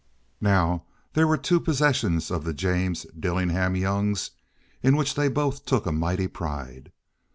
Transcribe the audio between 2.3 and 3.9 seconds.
of the James Dillingham